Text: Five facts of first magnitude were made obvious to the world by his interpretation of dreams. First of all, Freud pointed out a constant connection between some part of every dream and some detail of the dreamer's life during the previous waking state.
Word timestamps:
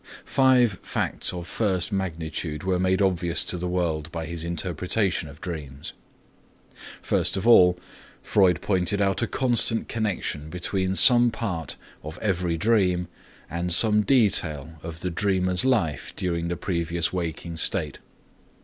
Five 0.25 0.79
facts 0.81 1.31
of 1.31 1.45
first 1.45 1.91
magnitude 1.91 2.63
were 2.63 2.79
made 2.79 3.03
obvious 3.03 3.43
to 3.45 3.55
the 3.59 3.67
world 3.67 4.11
by 4.11 4.25
his 4.25 4.43
interpretation 4.43 5.29
of 5.29 5.41
dreams. 5.41 5.93
First 7.03 7.37
of 7.37 7.47
all, 7.47 7.77
Freud 8.23 8.61
pointed 8.61 8.99
out 8.99 9.21
a 9.21 9.27
constant 9.27 9.87
connection 9.87 10.49
between 10.49 10.95
some 10.95 11.29
part 11.29 11.75
of 12.01 12.17
every 12.17 12.57
dream 12.57 13.09
and 13.47 13.71
some 13.71 14.01
detail 14.01 14.79
of 14.81 15.01
the 15.01 15.11
dreamer's 15.11 15.63
life 15.63 16.13
during 16.15 16.47
the 16.47 16.57
previous 16.57 17.13
waking 17.13 17.55
state. 17.57 17.99